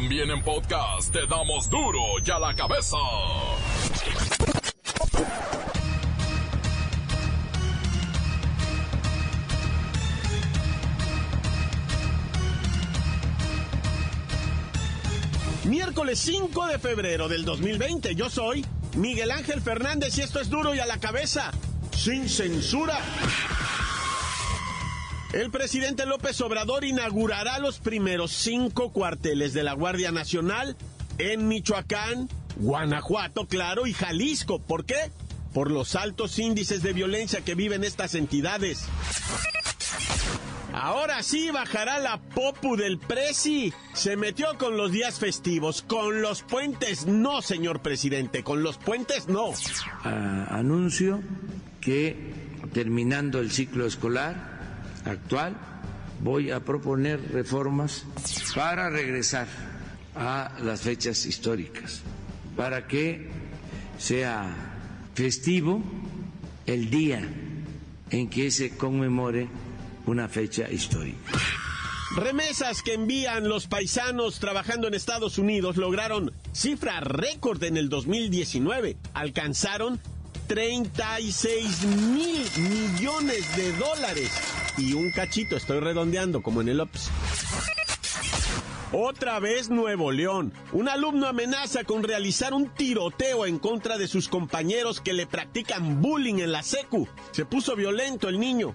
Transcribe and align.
También 0.00 0.30
en 0.30 0.40
podcast 0.44 1.12
te 1.12 1.26
damos 1.26 1.68
duro 1.68 1.98
y 2.24 2.30
a 2.30 2.38
la 2.38 2.54
cabeza. 2.54 2.96
Miércoles 15.64 16.20
5 16.20 16.66
de 16.68 16.78
febrero 16.78 17.26
del 17.28 17.44
2020, 17.44 18.14
yo 18.14 18.30
soy 18.30 18.64
Miguel 18.94 19.32
Ángel 19.32 19.60
Fernández 19.60 20.16
y 20.16 20.20
esto 20.20 20.38
es 20.38 20.48
duro 20.48 20.76
y 20.76 20.78
a 20.78 20.86
la 20.86 21.00
cabeza, 21.00 21.50
sin 21.90 22.28
censura. 22.28 23.00
El 25.38 25.52
presidente 25.52 26.04
López 26.04 26.40
Obrador 26.40 26.84
inaugurará 26.84 27.60
los 27.60 27.78
primeros 27.78 28.32
cinco 28.32 28.90
cuarteles 28.90 29.52
de 29.52 29.62
la 29.62 29.72
Guardia 29.72 30.10
Nacional 30.10 30.76
en 31.18 31.46
Michoacán, 31.46 32.28
Guanajuato, 32.56 33.46
claro, 33.46 33.86
y 33.86 33.92
Jalisco. 33.92 34.58
¿Por 34.58 34.84
qué? 34.84 35.12
Por 35.54 35.70
los 35.70 35.94
altos 35.94 36.40
índices 36.40 36.82
de 36.82 36.92
violencia 36.92 37.42
que 37.42 37.54
viven 37.54 37.84
estas 37.84 38.16
entidades. 38.16 38.86
Ahora 40.72 41.22
sí 41.22 41.52
bajará 41.52 42.00
la 42.00 42.18
popu 42.18 42.74
del 42.74 42.98
presi. 42.98 43.72
Se 43.92 44.16
metió 44.16 44.58
con 44.58 44.76
los 44.76 44.90
días 44.90 45.20
festivos, 45.20 45.82
con 45.82 46.20
los 46.20 46.42
puentes 46.42 47.06
no, 47.06 47.42
señor 47.42 47.80
presidente, 47.80 48.42
con 48.42 48.64
los 48.64 48.76
puentes 48.76 49.28
no. 49.28 49.52
Ah, 50.02 50.48
anuncio 50.50 51.22
que 51.80 52.34
terminando 52.72 53.38
el 53.38 53.52
ciclo 53.52 53.86
escolar 53.86 54.57
actual 55.04 55.56
voy 56.20 56.50
a 56.50 56.60
proponer 56.60 57.20
reformas 57.32 58.04
para 58.54 58.90
regresar 58.90 59.46
a 60.16 60.52
las 60.62 60.80
fechas 60.80 61.26
históricas, 61.26 62.02
para 62.56 62.86
que 62.86 63.28
sea 63.98 64.46
festivo 65.14 65.82
el 66.66 66.90
día 66.90 67.26
en 68.10 68.28
que 68.28 68.50
se 68.50 68.76
conmemore 68.76 69.48
una 70.06 70.28
fecha 70.28 70.70
histórica. 70.70 71.38
Remesas 72.16 72.82
que 72.82 72.94
envían 72.94 73.48
los 73.48 73.66
paisanos 73.66 74.40
trabajando 74.40 74.88
en 74.88 74.94
Estados 74.94 75.38
Unidos 75.38 75.76
lograron 75.76 76.32
cifra 76.52 77.00
récord 77.00 77.62
en 77.62 77.76
el 77.76 77.90
2019. 77.90 78.96
Alcanzaron 79.12 80.00
36 80.46 81.84
mil 81.84 82.44
millones 82.56 83.56
de 83.56 83.72
dólares. 83.76 84.57
Y 84.78 84.94
un 84.94 85.10
cachito, 85.10 85.56
estoy 85.56 85.80
redondeando 85.80 86.42
como 86.42 86.60
en 86.60 86.68
el 86.68 86.80
OPS. 86.80 87.10
Otra 88.92 89.38
vez 89.38 89.68
Nuevo 89.68 90.12
León. 90.12 90.52
Un 90.72 90.88
alumno 90.88 91.26
amenaza 91.26 91.84
con 91.84 92.02
realizar 92.02 92.54
un 92.54 92.68
tiroteo 92.68 93.44
en 93.44 93.58
contra 93.58 93.98
de 93.98 94.08
sus 94.08 94.28
compañeros 94.28 95.00
que 95.00 95.12
le 95.12 95.26
practican 95.26 96.00
bullying 96.00 96.38
en 96.38 96.52
la 96.52 96.62
secu. 96.62 97.06
Se 97.32 97.44
puso 97.44 97.76
violento 97.76 98.28
el 98.28 98.40
niño. 98.40 98.74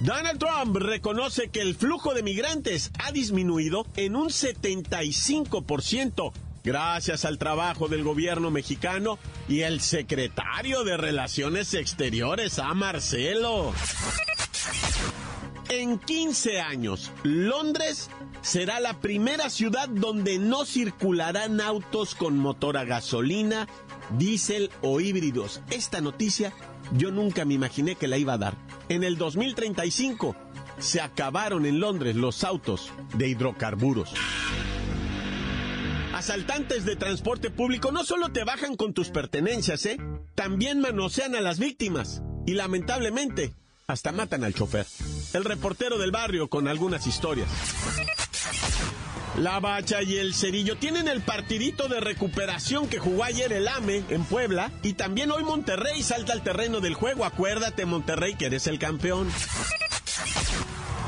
Donald 0.00 0.38
Trump 0.38 0.76
reconoce 0.76 1.50
que 1.50 1.60
el 1.60 1.74
flujo 1.74 2.14
de 2.14 2.22
migrantes 2.22 2.90
ha 2.98 3.12
disminuido 3.12 3.86
en 3.96 4.16
un 4.16 4.28
75% 4.28 6.32
gracias 6.68 7.24
al 7.24 7.38
trabajo 7.38 7.88
del 7.88 8.04
gobierno 8.04 8.50
mexicano 8.50 9.18
y 9.48 9.62
el 9.62 9.80
secretario 9.80 10.84
de 10.84 10.98
Relaciones 10.98 11.72
Exteriores, 11.72 12.58
a 12.58 12.74
Marcelo. 12.74 13.72
En 15.70 15.98
15 15.98 16.60
años, 16.60 17.10
Londres 17.22 18.10
será 18.42 18.80
la 18.80 19.00
primera 19.00 19.48
ciudad 19.48 19.88
donde 19.88 20.38
no 20.38 20.66
circularán 20.66 21.62
autos 21.62 22.14
con 22.14 22.36
motor 22.36 22.76
a 22.76 22.84
gasolina, 22.84 23.66
diésel 24.18 24.70
o 24.82 25.00
híbridos. 25.00 25.62
Esta 25.70 26.02
noticia 26.02 26.52
yo 26.92 27.10
nunca 27.10 27.46
me 27.46 27.54
imaginé 27.54 27.94
que 27.94 28.08
la 28.08 28.18
iba 28.18 28.34
a 28.34 28.38
dar. 28.38 28.54
En 28.90 29.04
el 29.04 29.16
2035 29.16 30.36
se 30.78 31.00
acabaron 31.00 31.64
en 31.64 31.80
Londres 31.80 32.14
los 32.14 32.44
autos 32.44 32.92
de 33.14 33.28
hidrocarburos. 33.28 34.12
Asaltantes 36.18 36.84
de 36.84 36.96
transporte 36.96 37.48
público 37.48 37.92
no 37.92 38.02
solo 38.02 38.30
te 38.30 38.42
bajan 38.42 38.74
con 38.74 38.92
tus 38.92 39.10
pertenencias, 39.10 39.86
¿eh? 39.86 39.98
También 40.34 40.80
manosean 40.80 41.36
a 41.36 41.40
las 41.40 41.60
víctimas. 41.60 42.22
Y 42.44 42.54
lamentablemente, 42.54 43.54
hasta 43.86 44.10
matan 44.10 44.42
al 44.42 44.52
chofer. 44.52 44.84
El 45.32 45.44
reportero 45.44 45.96
del 45.96 46.10
barrio 46.10 46.48
con 46.48 46.66
algunas 46.66 47.06
historias. 47.06 47.48
La 49.36 49.60
Bacha 49.60 50.02
y 50.02 50.16
el 50.16 50.34
Cerillo 50.34 50.76
tienen 50.76 51.06
el 51.06 51.20
partidito 51.20 51.86
de 51.86 52.00
recuperación 52.00 52.88
que 52.88 52.98
jugó 52.98 53.22
ayer 53.22 53.52
el 53.52 53.68
AME 53.68 54.02
en 54.08 54.24
Puebla 54.24 54.72
y 54.82 54.94
también 54.94 55.30
hoy 55.30 55.44
Monterrey 55.44 56.02
salta 56.02 56.32
al 56.32 56.42
terreno 56.42 56.80
del 56.80 56.94
juego. 56.94 57.26
Acuérdate 57.26 57.86
Monterrey 57.86 58.34
que 58.34 58.46
eres 58.46 58.66
el 58.66 58.80
campeón. 58.80 59.28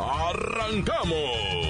¡Arrancamos! 0.00 1.60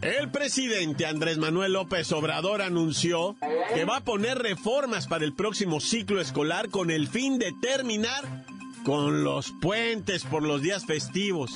El 0.00 0.30
presidente 0.30 1.06
Andrés 1.06 1.38
Manuel 1.38 1.72
López 1.72 2.12
Obrador 2.12 2.60
anunció 2.60 3.36
que 3.74 3.84
va 3.84 3.98
a 3.98 4.04
poner 4.04 4.38
reformas 4.38 5.06
para 5.06 5.24
el 5.24 5.32
próximo 5.32 5.80
ciclo 5.80 6.20
escolar 6.20 6.68
con 6.68 6.90
el 6.90 7.08
fin 7.08 7.38
de 7.38 7.52
terminar 7.52 8.44
con 8.84 9.24
los 9.24 9.52
puentes 9.52 10.24
por 10.24 10.42
los 10.42 10.60
días 10.60 10.84
festivos. 10.84 11.52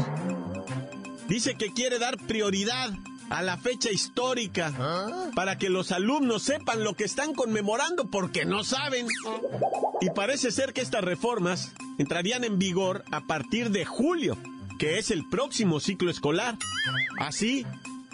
Dice 1.29 1.57
que 1.57 1.75
quiere 1.75 1.99
dar 1.99 2.17
prioridad 2.17 2.91
a 3.31 3.43
la 3.43 3.59
fecha 3.59 3.91
histórica 3.91 4.73
para 5.35 5.59
que 5.59 5.69
los 5.69 5.93
alumnos 5.93 6.43
sepan 6.43 6.83
lo 6.83 6.95
que 6.95 7.05
están 7.05 7.35
conmemorando 7.35 8.07
porque 8.07 8.47
no 8.47 8.65
saben. 8.65 9.07
Y 10.01 10.11
parece 10.11 10.53
ser 10.53 10.73
que 10.73 10.81
estas 10.81 11.03
reformas 11.03 11.73
entrarían 11.99 12.45
en 12.45 12.59
vigor 12.59 13.05
a 13.11 13.21
partir 13.27 13.71
de 13.71 13.85
julio, 13.85 14.37
que 14.79 14.99
es 14.99 15.11
el 15.11 15.29
próximo 15.29 15.81
ciclo 15.81 16.11
escolar. 16.11 16.57
Así, 17.19 17.67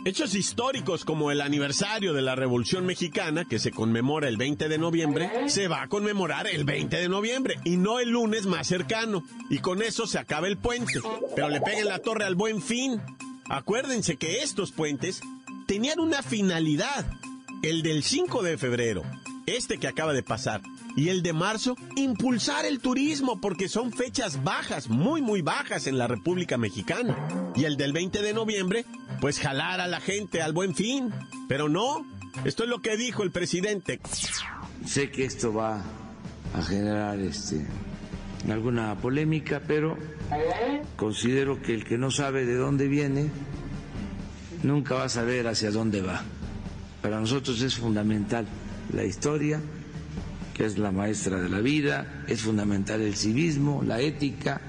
Hechos 0.07 0.35
históricos 0.35 1.07
como 1.07 1.31
el 1.31 1.41
aniversario 1.41 2.13
de 2.13 2.21
la 2.21 2.35
Revolución 2.35 2.85
Mexicana, 2.85 3.47
que 3.47 3.59
se 3.59 3.71
conmemora 3.71 4.29
el 4.29 4.37
20 4.37 4.69
de 4.69 4.77
noviembre, 4.77 5.49
se 5.49 5.67
va 5.67 5.81
a 5.81 5.89
conmemorar 5.89 6.47
el 6.47 6.65
20 6.65 6.95
de 6.95 7.09
noviembre 7.09 7.55
y 7.65 7.79
no 7.79 8.01
el 8.01 8.11
lunes 8.11 8.45
más 8.45 8.67
cercano. 8.67 9.25
Y 9.49 9.61
con 9.61 9.81
eso 9.81 10.07
se 10.07 10.19
acaba 10.19 10.47
el 10.47 10.59
puente. 10.59 11.01
Pero 11.35 11.49
le 11.49 11.63
peguen 11.63 11.89
la 11.89 12.01
torre 12.01 12.27
al 12.27 12.35
buen 12.35 12.61
fin. 12.61 13.01
Acuérdense 13.49 14.17
que 14.17 14.43
estos 14.43 14.73
puentes 14.73 15.23
tenían 15.67 15.99
una 15.99 16.23
finalidad. 16.23 17.07
El 17.63 17.83
del 17.83 18.03
5 18.03 18.43
de 18.43 18.59
febrero, 18.59 19.03
este 19.47 19.79
que 19.79 19.89
acaba 19.89 20.13
de 20.13 20.23
pasar, 20.23 20.61
y 20.97 21.09
el 21.09 21.23
de 21.23 21.33
marzo, 21.33 21.77
impulsar 21.97 22.65
el 22.65 22.81
turismo 22.81 23.41
porque 23.41 23.69
son 23.69 23.93
fechas 23.93 24.45
bajas, 24.45 24.89
muy 24.89 25.23
muy 25.23 25.43
bajas 25.43 25.87
en 25.87 25.99
la 25.99 26.07
República 26.07 26.57
Mexicana. 26.57 27.17
Y 27.55 27.65
el 27.65 27.77
del 27.77 27.93
20 27.93 28.23
de 28.23 28.33
noviembre, 28.33 28.85
pues 29.21 29.41
jalar 29.41 29.81
a 29.81 29.87
la 29.87 30.01
gente 30.01 30.43
al 30.43 30.53
buen 30.53 30.75
fin. 30.75 31.13
Pero 31.49 31.69
no, 31.69 32.07
esto 32.45 32.65
es 32.65 32.69
lo 32.69 32.81
que 32.81 32.97
dijo 32.97 33.23
el 33.23 33.31
presidente. 33.31 34.01
Sé 34.85 35.11
que 35.11 35.25
esto 35.25 35.53
va 35.53 35.83
a 36.55 36.63
generar 36.63 37.19
este 37.19 37.67
alguna 38.53 38.95
polémica, 38.97 39.63
pero 39.67 39.97
considero 40.97 41.63
que 41.63 41.75
el 41.75 41.85
que 41.85 41.97
no 41.97 42.11
sabe 42.11 42.45
de 42.45 42.57
dónde 42.57 42.89
viene 42.89 43.31
nunca 44.63 44.97
va 44.97 45.05
a 45.05 45.09
saber 45.09 45.47
hacia 45.47 45.71
dónde 45.71 46.03
va. 46.03 46.23
Para 47.01 47.21
nosotros 47.21 47.61
es 47.63 47.77
fundamental 47.77 48.47
la 48.93 49.05
historia, 49.05 49.61
que 50.55 50.65
es 50.65 50.79
la 50.79 50.93
maestra 50.93 51.41
de 51.41 51.49
la 51.49 51.61
vida, 51.61 52.25
es 52.29 52.43
fundamental 52.43 53.03
el 53.03 53.17
civismo, 53.17 53.83
la 53.85 54.01
ética. 54.01 54.61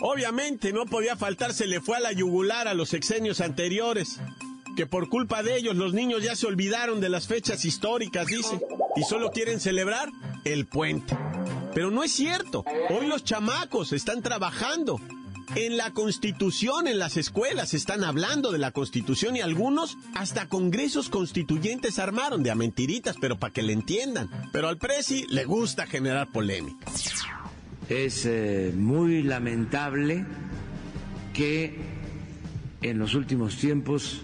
Obviamente 0.00 0.72
no 0.72 0.86
podía 0.86 1.16
faltar, 1.16 1.52
se 1.52 1.66
le 1.66 1.80
fue 1.80 1.96
a 1.96 2.00
la 2.00 2.12
yugular 2.12 2.68
a 2.68 2.74
los 2.74 2.88
sexenios 2.88 3.40
anteriores, 3.40 4.20
que 4.76 4.86
por 4.86 5.08
culpa 5.08 5.42
de 5.42 5.56
ellos 5.56 5.76
los 5.76 5.92
niños 5.92 6.22
ya 6.22 6.36
se 6.36 6.46
olvidaron 6.46 7.00
de 7.00 7.08
las 7.08 7.26
fechas 7.26 7.64
históricas, 7.64 8.26
dice, 8.26 8.60
y 8.96 9.02
solo 9.02 9.30
quieren 9.30 9.60
celebrar 9.60 10.10
el 10.44 10.66
puente. 10.66 11.16
Pero 11.74 11.90
no 11.90 12.04
es 12.04 12.12
cierto, 12.12 12.64
hoy 12.90 13.06
los 13.06 13.24
chamacos 13.24 13.92
están 13.92 14.22
trabajando 14.22 15.00
En 15.54 15.76
la 15.76 15.92
Constitución, 15.92 16.88
en 16.88 16.98
las 16.98 17.16
escuelas, 17.16 17.74
están 17.74 18.04
hablando 18.04 18.50
de 18.50 18.58
la 18.58 18.72
Constitución 18.72 19.36
y 19.36 19.40
algunos 19.40 19.96
hasta 20.14 20.48
congresos 20.48 21.08
constituyentes 21.08 21.98
armaron 21.98 22.42
de 22.42 22.50
a 22.50 22.54
mentiritas, 22.54 23.16
pero 23.20 23.38
para 23.38 23.52
que 23.52 23.62
le 23.62 23.72
entiendan. 23.72 24.28
Pero 24.52 24.68
al 24.68 24.78
Presi 24.78 25.26
le 25.28 25.44
gusta 25.44 25.86
generar 25.86 26.32
polémica. 26.32 26.86
Es 27.88 28.24
eh, 28.26 28.72
muy 28.74 29.22
lamentable 29.22 30.24
que 31.32 31.76
en 32.82 32.98
los 32.98 33.14
últimos 33.14 33.56
tiempos 33.56 34.20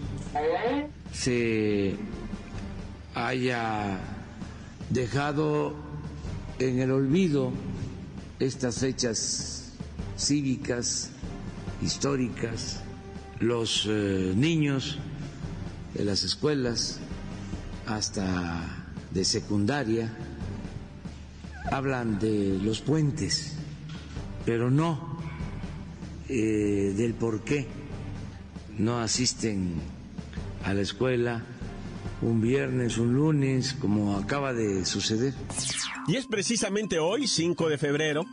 se 1.13 1.95
haya 3.13 3.99
dejado 4.89 5.75
en 6.59 6.79
el 6.79 6.91
olvido 6.91 7.51
estas 8.39 8.79
fechas 8.79 9.60
cívicas, 10.21 11.09
históricas, 11.81 12.81
los 13.39 13.87
eh, 13.89 14.33
niños 14.35 14.99
de 15.93 16.05
las 16.05 16.23
escuelas 16.23 16.99
hasta 17.87 18.85
de 19.11 19.25
secundaria 19.25 20.15
hablan 21.71 22.19
de 22.19 22.59
los 22.61 22.81
puentes, 22.81 23.55
pero 24.45 24.69
no 24.69 25.17
eh, 26.29 26.93
del 26.95 27.13
por 27.13 27.43
qué 27.43 27.67
no 28.77 28.99
asisten 28.99 29.73
a 30.63 30.73
la 30.73 30.81
escuela 30.81 31.43
un 32.21 32.39
viernes, 32.39 32.97
un 32.97 33.13
lunes, 33.13 33.73
como 33.73 34.15
acaba 34.17 34.53
de 34.53 34.85
suceder. 34.85 35.33
Y 36.07 36.15
es 36.15 36.27
precisamente 36.27 36.99
hoy, 36.99 37.27
5 37.27 37.69
de 37.69 37.77
febrero, 37.77 38.25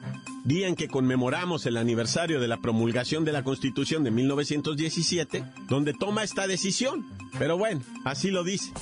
día 0.49 0.67
en 0.67 0.77
que 0.77 0.89
conmemoramos 0.89 1.67
el 1.67 1.77
aniversario 1.77 2.41
de 2.41 2.49
la 2.49 2.57
promulgación 2.57 3.27
de 3.27 3.33
la 3.33 3.45
Constitución 3.45 4.03
de 4.03 4.11
1917, 4.11 5.45
donde 5.69 5.93
toma 5.93 6.23
esta 6.23 6.47
decisión. 6.47 7.07
Pero 7.39 7.59
bueno, 7.59 7.83
así 8.07 8.31
lo 8.31 8.45
dice. 8.45 8.73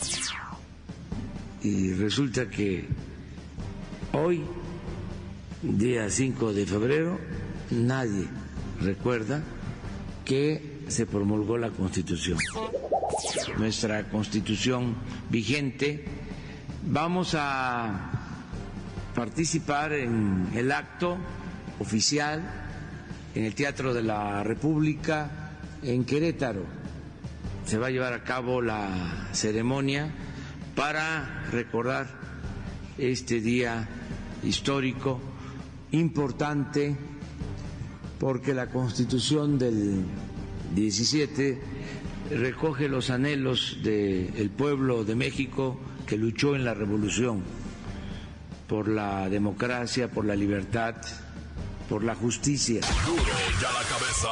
Y 1.65 1.93
resulta 1.95 2.49
que 2.49 2.87
hoy, 4.13 4.43
día 5.61 6.09
5 6.09 6.53
de 6.53 6.67
febrero, 6.67 7.19
nadie 7.73 8.29
recuerda 8.81 9.43
que 10.25 10.85
se 10.87 11.05
promulgó 11.05 11.59
la 11.59 11.71
Constitución. 11.71 12.39
Nuestra 13.59 14.09
Constitución 14.09 14.95
vigente. 15.31 16.05
Vamos 16.89 17.35
a 17.37 18.13
participar 19.17 19.95
en 19.95 20.49
el 20.55 20.71
acto 20.71 21.19
oficial 21.81 22.43
en 23.35 23.45
el 23.45 23.55
Teatro 23.55 23.93
de 23.93 24.03
la 24.03 24.43
República 24.43 25.51
en 25.83 26.05
Querétaro. 26.05 26.65
Se 27.67 27.79
va 27.79 27.89
a 27.89 27.91
llevar 27.91 28.13
a 28.13 28.23
cabo 28.25 28.63
la 28.63 29.29
ceremonia 29.33 30.09
para 30.75 31.45
recordar 31.51 32.07
este 32.99 33.41
día 33.41 33.89
histórico, 34.43 35.21
importante, 35.93 36.97
porque 38.19 38.55
la 38.55 38.69
constitución 38.69 39.59
del 39.59 40.05
17 40.75 41.61
recoge 42.31 42.89
los 42.89 43.11
anhelos 43.11 43.79
del 43.83 44.51
pueblo 44.51 45.05
de 45.05 45.15
México 45.15 45.79
que 46.07 46.17
luchó 46.17 46.55
en 46.57 46.65
la 46.65 46.75
revolución 46.75 47.43
por 48.67 48.89
la 48.89 49.29
democracia, 49.29 50.09
por 50.11 50.25
la 50.25 50.35
libertad, 50.35 50.97
por 51.89 52.05
la 52.05 52.15
justicia. 52.15 52.81
Duro 53.07 53.23
ya 53.61 53.73
la 53.73 53.83
cabeza. 53.89 54.29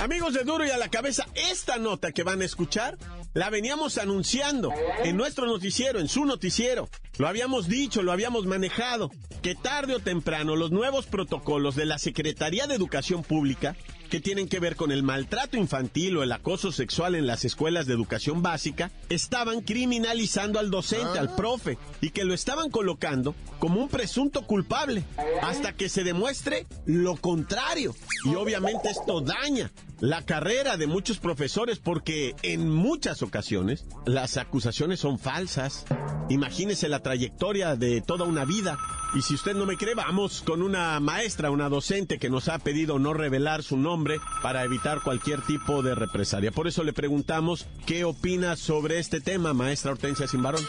Amigos 0.00 0.34
de 0.34 0.44
Duro 0.44 0.64
y 0.66 0.70
a 0.70 0.78
la 0.78 0.88
cabeza, 0.88 1.26
esta 1.34 1.76
nota 1.76 2.12
que 2.12 2.22
van 2.22 2.40
a 2.40 2.44
escuchar 2.44 2.96
la 3.34 3.50
veníamos 3.50 3.98
anunciando 3.98 4.72
en 5.04 5.16
nuestro 5.16 5.46
noticiero, 5.46 6.00
en 6.00 6.08
su 6.08 6.24
noticiero. 6.24 6.88
Lo 7.18 7.28
habíamos 7.28 7.68
dicho, 7.68 8.02
lo 8.02 8.10
habíamos 8.10 8.46
manejado, 8.46 9.10
que 9.42 9.54
tarde 9.54 9.94
o 9.94 10.00
temprano 10.00 10.56
los 10.56 10.70
nuevos 10.70 11.06
protocolos 11.06 11.76
de 11.76 11.84
la 11.84 11.98
Secretaría 11.98 12.66
de 12.66 12.74
Educación 12.74 13.22
Pública 13.22 13.76
que 14.10 14.20
tienen 14.20 14.48
que 14.48 14.60
ver 14.60 14.76
con 14.76 14.90
el 14.90 15.02
maltrato 15.02 15.56
infantil 15.56 16.16
o 16.16 16.22
el 16.22 16.32
acoso 16.32 16.72
sexual 16.72 17.14
en 17.14 17.26
las 17.26 17.44
escuelas 17.44 17.86
de 17.86 17.94
educación 17.94 18.42
básica, 18.42 18.90
estaban 19.08 19.60
criminalizando 19.60 20.58
al 20.58 20.70
docente, 20.70 21.18
al 21.18 21.34
profe, 21.34 21.78
y 22.00 22.10
que 22.10 22.24
lo 22.24 22.34
estaban 22.34 22.70
colocando 22.70 23.34
como 23.58 23.80
un 23.80 23.88
presunto 23.88 24.42
culpable, 24.46 25.04
hasta 25.42 25.72
que 25.72 25.88
se 25.88 26.04
demuestre 26.04 26.66
lo 26.86 27.16
contrario. 27.16 27.94
Y 28.24 28.34
obviamente 28.34 28.90
esto 28.90 29.20
daña 29.20 29.70
la 30.00 30.22
carrera 30.22 30.76
de 30.76 30.86
muchos 30.86 31.18
profesores 31.18 31.78
porque 31.78 32.34
en 32.42 32.70
muchas 32.70 33.22
ocasiones 33.22 33.84
las 34.06 34.38
acusaciones 34.38 35.00
son 35.00 35.18
falsas. 35.18 35.84
Imagínese 36.30 36.88
la 36.88 37.02
trayectoria 37.02 37.76
de 37.76 38.00
toda 38.00 38.24
una 38.24 38.44
vida. 38.44 38.78
Y 39.14 39.22
si 39.22 39.34
usted 39.34 39.54
no 39.54 39.66
me 39.66 39.76
cree, 39.76 39.94
vamos 39.94 40.40
con 40.40 40.62
una 40.62 40.98
maestra, 41.00 41.50
una 41.50 41.68
docente 41.68 42.18
que 42.18 42.30
nos 42.30 42.48
ha 42.48 42.58
pedido 42.58 42.98
no 42.98 43.12
revelar 43.12 43.62
su 43.62 43.76
nombre 43.76 43.99
para 44.42 44.64
evitar 44.64 45.00
cualquier 45.02 45.42
tipo 45.42 45.82
de 45.82 45.94
represalia. 45.94 46.50
Por 46.50 46.66
eso 46.66 46.82
le 46.82 46.92
preguntamos 46.92 47.66
qué 47.86 48.04
opina 48.04 48.56
sobre 48.56 48.98
este 48.98 49.20
tema, 49.20 49.52
maestra 49.52 49.92
Hortensia 49.92 50.26
Simbarón. 50.26 50.66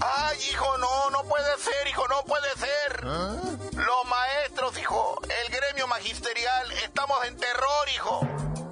Ay, 0.00 0.38
hijo, 0.50 0.78
no, 0.78 1.10
no 1.10 1.22
puede 1.24 1.58
ser, 1.58 1.88
hijo, 1.88 2.06
no 2.08 2.24
puede 2.24 2.48
ser. 2.56 3.04
Los 3.04 4.04
maestros, 4.08 4.78
hijo, 4.78 5.20
el 5.44 5.52
gremio 5.52 5.86
magisterial, 5.86 6.72
estamos 6.84 7.24
en 7.26 7.36
terror, 7.36 7.88
hijo. 7.94 8.20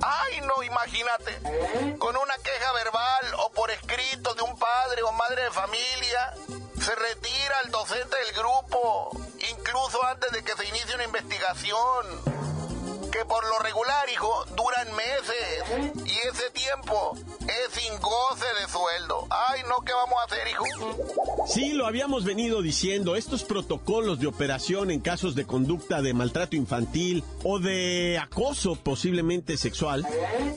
Ay, 0.02 0.40
no, 0.42 0.62
imagínate, 0.62 1.96
con 1.98 2.16
una 2.16 2.34
queja 2.42 2.72
verbal 2.72 3.34
o 3.38 3.50
por 3.52 3.70
escrito 3.70 4.34
de 4.34 4.42
un 4.42 4.58
padre 4.58 5.02
o 5.02 5.12
madre 5.12 5.44
de 5.44 5.50
familia, 5.50 6.34
se 6.80 6.94
retira 6.94 7.60
el 7.64 7.70
docente 7.70 8.16
del 8.16 8.34
grupo, 8.34 9.10
incluso 9.50 10.04
antes 10.04 10.30
de 10.32 10.44
que 10.44 10.52
se 10.52 10.68
inicie 10.68 10.94
una 10.94 11.04
investigación 11.04 12.34
que 13.14 13.24
por 13.26 13.44
lo 13.46 13.60
regular, 13.60 14.08
hijo, 14.12 14.44
duran 14.56 14.88
meses. 14.96 16.04
Y 16.04 16.18
ese 16.26 16.50
tiempo 16.50 17.16
es 17.42 17.80
sin 17.80 17.92
goce 18.00 18.44
de 18.60 18.68
sueldo. 18.68 19.28
Ay, 19.30 19.60
no, 19.68 19.84
¿qué 19.84 19.92
vamos 19.92 20.14
a 20.20 20.24
hacer, 20.24 20.48
hijo? 20.48 21.46
Sí, 21.46 21.74
lo 21.74 21.86
habíamos 21.86 22.24
venido 22.24 22.60
diciendo, 22.60 23.14
estos 23.14 23.44
protocolos 23.44 24.18
de 24.18 24.26
operación 24.26 24.90
en 24.90 24.98
casos 24.98 25.36
de 25.36 25.44
conducta 25.44 26.02
de 26.02 26.12
maltrato 26.12 26.56
infantil 26.56 27.22
o 27.44 27.60
de 27.60 28.18
acoso 28.20 28.74
posiblemente 28.74 29.56
sexual, 29.58 30.04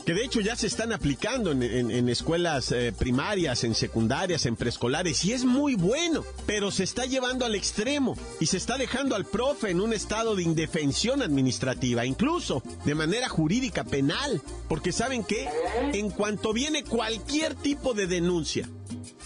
que 0.05 0.15
de 0.15 0.23
hecho 0.23 0.39
ya 0.41 0.55
se 0.55 0.65
están 0.65 0.93
aplicando 0.93 1.51
en, 1.51 2.09
escuelas 2.09 2.71
eh, 2.71 2.91
primarias, 2.97 3.65
en 3.65 3.75
secundarias, 3.75 4.47
en 4.47 4.55
preescolares, 4.55 5.23
y 5.25 5.33
es 5.33 5.45
muy 5.45 5.75
bueno, 5.75 6.23
pero 6.47 6.71
se 6.71 6.85
está 6.85 7.05
llevando 7.05 7.45
al 7.45 7.53
extremo 7.53 8.15
y 8.39 8.47
se 8.47 8.57
está 8.57 8.77
dejando 8.77 9.15
al 9.15 9.25
profe 9.25 9.69
en 9.69 9.81
un 9.81 9.93
estado 9.93 10.35
de 10.35 10.43
indefensión 10.43 11.21
administrativa, 11.21 12.05
incluso 12.05 12.46
de 12.85 12.95
manera 12.95 13.29
jurídica 13.29 13.83
penal, 13.83 14.41
porque 14.67 14.91
saben 14.91 15.23
que 15.23 15.49
en 15.93 16.09
cuanto 16.09 16.53
viene 16.53 16.83
cualquier 16.83 17.55
tipo 17.55 17.93
de 17.93 18.07
denuncia, 18.07 18.69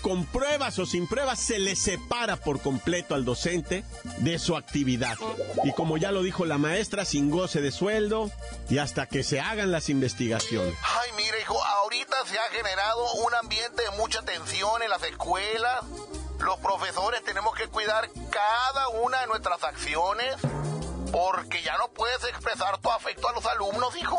con 0.01 0.25
pruebas 0.25 0.79
o 0.79 0.85
sin 0.85 1.07
pruebas, 1.07 1.39
se 1.39 1.59
le 1.59 1.75
separa 1.75 2.35
por 2.35 2.59
completo 2.61 3.15
al 3.15 3.23
docente 3.23 3.83
de 4.17 4.39
su 4.39 4.57
actividad. 4.57 5.17
Y 5.63 5.71
como 5.73 5.97
ya 5.97 6.11
lo 6.11 6.23
dijo 6.23 6.45
la 6.45 6.57
maestra, 6.57 7.05
sin 7.05 7.29
goce 7.29 7.61
de 7.61 7.71
sueldo 7.71 8.31
y 8.69 8.79
hasta 8.79 9.05
que 9.05 9.23
se 9.23 9.39
hagan 9.39 9.71
las 9.71 9.89
investigaciones. 9.89 10.75
Ay, 10.81 11.09
mire, 11.17 11.41
hijo, 11.41 11.63
ahorita 11.63 12.15
se 12.25 12.37
ha 12.37 12.49
generado 12.51 13.13
un 13.25 13.33
ambiente 13.35 13.83
de 13.83 13.97
mucha 13.97 14.21
tensión 14.23 14.81
en 14.81 14.89
las 14.89 15.03
escuelas. 15.03 15.85
Los 16.39 16.57
profesores 16.57 17.23
tenemos 17.23 17.53
que 17.53 17.67
cuidar 17.67 18.09
cada 18.31 18.89
una 18.89 19.21
de 19.21 19.27
nuestras 19.27 19.63
acciones 19.63 20.35
porque 21.11 21.61
ya 21.61 21.77
no 21.77 21.89
puedes 21.89 22.23
expresar 22.23 22.77
tu 22.79 22.89
afecto 22.89 23.27
a 23.27 23.33
los 23.33 23.45
alumnos, 23.45 23.95
hijo. 23.97 24.17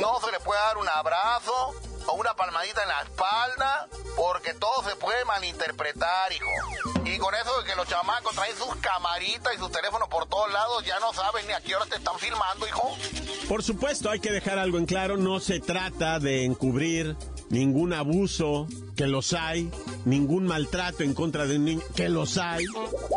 No 0.00 0.20
se 0.20 0.32
le 0.32 0.40
puede 0.40 0.60
dar 0.60 0.78
un 0.78 0.88
abrazo 0.88 1.74
o 2.08 2.12
una 2.14 2.34
palmadita 2.34 2.82
en 2.82 2.88
la 2.88 3.02
espalda, 3.02 3.88
porque 4.16 4.54
todo 4.54 4.88
se 4.88 4.94
puede 4.96 5.24
malinterpretar, 5.24 6.32
hijo. 6.32 7.04
Y 7.04 7.18
con 7.18 7.34
eso 7.34 7.60
de 7.60 7.68
que 7.68 7.76
los 7.76 7.88
chamacos 7.88 8.34
traen 8.34 8.56
sus 8.56 8.76
camaritas 8.76 9.54
y 9.54 9.58
sus 9.58 9.72
teléfonos 9.72 10.08
por 10.08 10.26
todos 10.28 10.52
lados, 10.52 10.84
ya 10.84 11.00
no 11.00 11.12
sabes 11.12 11.46
ni 11.46 11.52
a 11.52 11.60
qué 11.60 11.74
hora 11.74 11.86
te 11.86 11.96
están 11.96 12.18
filmando, 12.18 12.66
hijo. 12.66 12.96
Por 13.48 13.62
supuesto, 13.62 14.10
hay 14.10 14.20
que 14.20 14.30
dejar 14.30 14.58
algo 14.58 14.78
en 14.78 14.86
claro, 14.86 15.16
no 15.16 15.40
se 15.40 15.60
trata 15.60 16.18
de 16.18 16.44
encubrir 16.44 17.16
ningún 17.48 17.92
abuso, 17.92 18.66
que 18.96 19.06
los 19.06 19.32
hay, 19.32 19.70
ningún 20.04 20.46
maltrato 20.46 21.02
en 21.02 21.14
contra 21.14 21.46
de 21.46 21.56
un 21.56 21.64
niño, 21.64 21.82
que 21.94 22.08
los 22.08 22.38
hay, 22.38 22.64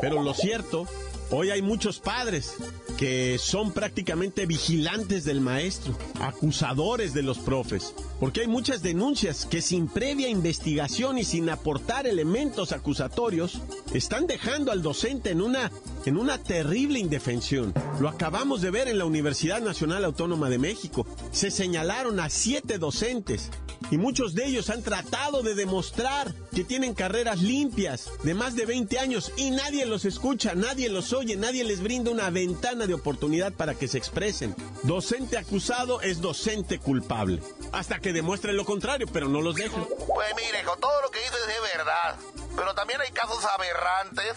pero 0.02 0.22
lo 0.22 0.34
cierto 0.34 0.88
Hoy 1.32 1.52
hay 1.52 1.62
muchos 1.62 2.00
padres 2.00 2.56
que 2.98 3.38
son 3.38 3.72
prácticamente 3.72 4.48
vigilantes 4.48 5.26
del 5.26 5.42
maestro, 5.42 5.96
acusadores 6.20 7.14
de 7.14 7.22
los 7.22 7.38
profes, 7.38 7.94
porque 8.20 8.42
hay 8.42 8.48
muchas 8.48 8.82
denuncias 8.82 9.46
que 9.46 9.62
sin 9.62 9.88
previa 9.88 10.28
investigación 10.28 11.20
y 11.20 11.24
sin 11.24 11.50
aportar 11.52 12.08
elementos 12.08 12.72
acusatorios 12.72 13.62
están 13.94 14.26
dejando 14.26 14.72
al 14.72 14.82
docente 14.82 15.30
en 15.30 15.42
una 15.42 15.72
en 16.06 16.18
una 16.18 16.40
terrible 16.40 16.98
indefensión. 16.98 17.76
Lo 18.00 18.10
acabamos 18.10 18.62
de 18.62 18.72
ver 18.72 18.88
en 18.88 18.98
la 18.98 19.06
Universidad 19.06 19.62
Nacional 19.62 20.06
Autónoma 20.06 20.50
de 20.50 20.58
México. 20.58 21.06
Se 21.32 21.52
señalaron 21.52 22.20
a 22.20 22.30
siete 22.30 22.80
docentes 22.80 23.52
y 23.92 23.98
muchos 23.98 24.36
de 24.36 24.46
ellos 24.46 24.70
han 24.70 24.84
tratado 24.84 25.42
de 25.42 25.56
demostrar 25.56 26.34
que 26.54 26.64
tienen 26.64 26.94
carreras 26.94 27.40
limpias 27.40 28.10
de 28.24 28.34
más 28.34 28.56
de 28.56 28.66
20 28.66 29.00
años 29.00 29.32
y 29.36 29.52
nadie 29.52 29.86
los 29.86 30.06
escucha, 30.06 30.54
nadie 30.56 30.90
los 30.90 31.14
oye, 31.14 31.36
nadie 31.36 31.64
les 31.64 31.82
brinda 31.82 32.12
una 32.12 32.30
ventana 32.30 32.88
de 32.88 32.94
oportunidad 32.94 33.54
para 33.54 33.76
que 33.76 33.88
se 33.88 33.98
expresen. 33.98 34.56
Docente 34.84 35.38
acusado 35.38 36.02
es 36.02 36.22
docente 36.22 36.80
culpable. 36.80 37.42
Hasta 37.72 38.00
que 38.00 38.14
demuestren 38.14 38.58
lo 38.58 38.66
contrario, 38.66 39.08
pero 39.12 39.28
no 39.28 39.42
los 39.42 39.56
dejan. 39.56 39.86
Pues 40.08 40.36
mire, 40.36 40.64
con 40.64 40.80
todo 40.80 41.02
lo 41.02 41.12
que 41.12 41.20
dices 41.20 41.40
es 41.48 41.78
verdad, 41.78 42.16
pero 42.56 42.74
también 42.74 43.02
hay 43.02 43.12
casos 43.12 43.44
aberrantes 43.46 44.36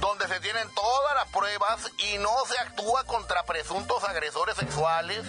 donde 0.00 0.26
se 0.28 0.40
tienen 0.40 0.66
todas 0.74 1.14
las 1.14 1.28
pruebas 1.28 1.90
y 1.98 2.18
no 2.18 2.30
se 2.46 2.58
actúa 2.58 3.04
contra 3.04 3.44
presuntos 3.44 4.02
agresores 4.04 4.56
sexuales 4.56 5.24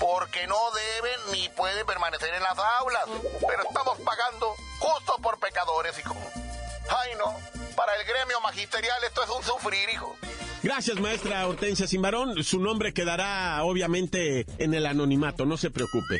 porque 0.00 0.46
no 0.46 0.56
deben 0.72 1.32
ni 1.32 1.48
pueden 1.50 1.86
permanecer 1.86 2.34
en 2.34 2.42
las 2.42 2.58
aulas. 2.58 3.04
Pero 3.46 3.62
estamos 3.62 3.98
pagando 4.00 4.56
justo 4.78 5.14
por 5.22 5.38
pecadores, 5.38 5.96
hijo. 5.98 6.16
Ay, 6.88 7.10
no. 7.18 7.36
Para 7.76 7.94
el 7.94 8.06
gremio 8.06 8.40
magisterial 8.40 8.96
esto 9.06 9.22
es 9.22 9.30
un 9.30 9.44
sufrir, 9.44 9.88
hijo. 9.90 10.16
Gracias, 10.62 10.98
maestra 10.98 11.46
Hortensia 11.46 11.86
Simbarón. 11.86 12.42
Su 12.42 12.58
nombre 12.60 12.92
quedará 12.92 13.62
obviamente 13.62 14.46
en 14.58 14.74
el 14.74 14.86
anonimato, 14.86 15.46
no 15.46 15.56
se 15.56 15.70
preocupe 15.70 16.18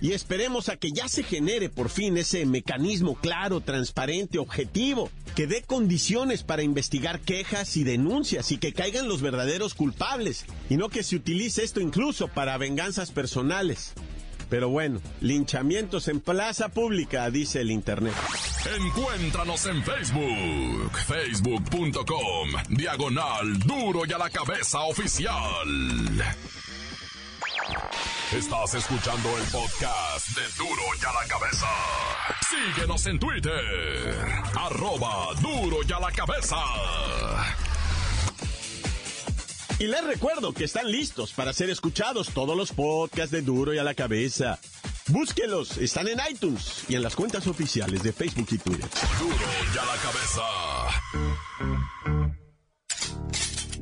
y 0.00 0.12
esperemos 0.12 0.68
a 0.68 0.76
que 0.76 0.92
ya 0.92 1.08
se 1.08 1.22
genere 1.22 1.68
por 1.68 1.88
fin 1.88 2.16
ese 2.16 2.46
mecanismo 2.46 3.14
claro, 3.14 3.60
transparente, 3.60 4.38
objetivo, 4.38 5.10
que 5.34 5.46
dé 5.46 5.62
condiciones 5.62 6.42
para 6.42 6.62
investigar 6.62 7.20
quejas 7.20 7.76
y 7.76 7.84
denuncias 7.84 8.52
y 8.52 8.58
que 8.58 8.72
caigan 8.72 9.08
los 9.08 9.22
verdaderos 9.22 9.74
culpables, 9.74 10.46
y 10.70 10.76
no 10.76 10.88
que 10.88 11.02
se 11.02 11.16
utilice 11.16 11.64
esto 11.64 11.80
incluso 11.80 12.28
para 12.28 12.56
venganzas 12.58 13.10
personales. 13.10 13.92
Pero 14.48 14.68
bueno, 14.68 15.00
linchamientos 15.20 16.06
en 16.08 16.20
plaza 16.20 16.68
pública, 16.68 17.28
dice 17.30 17.60
el 17.60 17.70
Internet. 17.70 18.14
Encuéntranos 18.78 19.66
en 19.66 19.82
Facebook, 19.82 20.98
facebook.com, 21.06 22.50
diagonal 22.70 23.58
duro 23.58 24.02
y 24.06 24.12
a 24.12 24.18
la 24.18 24.30
cabeza 24.30 24.82
oficial. 24.82 25.34
Estás 28.36 28.74
escuchando 28.74 29.30
el 29.38 29.44
podcast 29.44 30.28
de 30.36 30.42
Duro 30.58 30.82
y 31.00 31.04
a 31.06 31.12
la 31.12 31.26
Cabeza. 31.26 31.66
Síguenos 32.50 33.06
en 33.06 33.18
Twitter. 33.18 34.28
Arroba 34.54 35.28
Duro 35.40 35.78
y 35.88 35.90
a 35.90 35.98
la 35.98 36.12
Cabeza. 36.12 36.56
Y 39.78 39.86
les 39.86 40.04
recuerdo 40.04 40.52
que 40.52 40.64
están 40.64 40.92
listos 40.92 41.32
para 41.32 41.54
ser 41.54 41.70
escuchados 41.70 42.28
todos 42.28 42.54
los 42.54 42.72
podcasts 42.72 43.30
de 43.30 43.40
Duro 43.40 43.72
y 43.72 43.78
a 43.78 43.84
la 43.84 43.94
Cabeza. 43.94 44.58
Búsquelos, 45.06 45.78
están 45.78 46.06
en 46.08 46.18
iTunes 46.30 46.84
y 46.88 46.94
en 46.94 47.02
las 47.02 47.16
cuentas 47.16 47.46
oficiales 47.46 48.02
de 48.02 48.12
Facebook 48.12 48.48
y 48.50 48.58
Twitter. 48.58 48.90
Duro 49.18 49.34
y 49.74 49.78
a 49.78 49.84
la 49.86 49.96
Cabeza. 50.02 50.42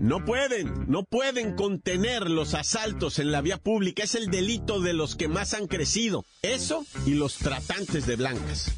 No 0.05 0.23
pueden, 0.23 0.85
no 0.87 1.05
pueden 1.05 1.57
contener 1.57 2.29
los 2.29 2.53
asaltos 2.53 3.19
en 3.19 3.33
la 3.33 3.41
vía 3.41 3.57
pública. 3.57 4.03
Es 4.03 4.15
el 4.15 4.27
delito 4.27 4.81
de 4.81 4.93
los 4.93 5.17
que 5.17 5.29
más 5.29 5.55
han 5.55 5.67
crecido. 5.67 6.27
Eso 6.43 6.85
y 7.07 7.15
los 7.15 7.39
tratantes 7.39 8.05
de 8.05 8.17
blancas. 8.17 8.71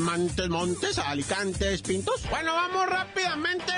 Montes, 0.00 0.48
Montes, 0.50 0.98
Alicantes, 0.98 1.80
Pintos. 1.80 2.28
Bueno, 2.28 2.52
vamos 2.52 2.86
rápidamente 2.86 3.72